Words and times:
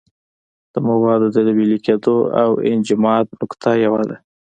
د 0.73 0.75
موادو 0.87 1.27
د 1.35 1.37
ویلې 1.57 1.79
کېدو 1.85 2.15
او 2.41 2.51
انجماد 2.71 3.25
نقطه 3.41 3.69
یوه 3.85 4.01
ده. 4.09 4.17